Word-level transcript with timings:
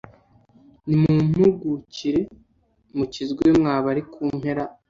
Nimumpugukire 0.87 2.19
mukizwe 2.97 3.45
mwa 3.59 3.75
bari 3.85 4.01
ku 4.11 4.21
mpera 4.37 4.63